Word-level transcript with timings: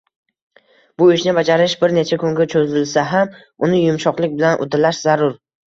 Bu 1.01 1.09
ishni 1.15 1.35
bajarish 1.39 1.75
bir 1.83 1.93
necha 1.99 2.19
kunga 2.25 2.49
cho‘zilsa 2.55 3.05
ham, 3.13 3.39
uni 3.69 3.85
yumshoqlik 3.85 4.37
bilan 4.43 4.67
uddalash 4.69 5.07
zarur. 5.09 5.41